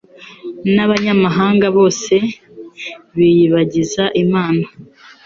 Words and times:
n’abanyamahanga 0.75 1.67
bose 1.77 2.13
biyibagiza 3.15 4.03
Imana 4.23 4.65